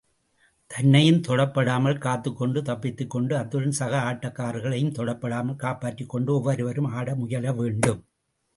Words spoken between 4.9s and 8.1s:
தொடப்படாமல் காப்பாற்றிக்கொண்டு, ஒவ்வொருவரும் ஆட முயல வேண்டும்.